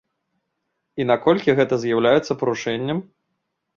І 1.03 1.07
наколькі 1.11 1.55
гэта 1.61 1.75
з'яўляецца 1.85 2.39
парушэннем? 2.41 2.97